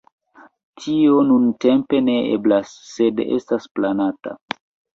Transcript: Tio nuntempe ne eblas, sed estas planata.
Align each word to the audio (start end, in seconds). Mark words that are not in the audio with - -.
Tio 0.85 1.17
nuntempe 1.27 2.01
ne 2.07 2.17
eblas, 2.39 2.73
sed 2.95 3.25
estas 3.39 3.71
planata. 3.77 4.39